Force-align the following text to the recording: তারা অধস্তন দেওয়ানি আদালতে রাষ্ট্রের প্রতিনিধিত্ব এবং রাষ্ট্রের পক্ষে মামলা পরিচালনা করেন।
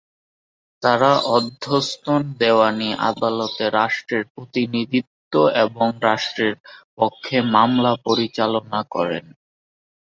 তারা 0.83 1.11
অধস্তন 1.35 2.21
দেওয়ানি 2.39 2.89
আদালতে 3.09 3.65
রাষ্ট্রের 3.71 4.23
প্রতিনিধিত্ব 4.33 5.33
এবং 5.65 5.87
রাষ্ট্রের 6.03 6.53
পক্ষে 6.97 7.37
মামলা 7.53 7.93
পরিচালনা 8.05 8.79
করেন। 8.93 9.25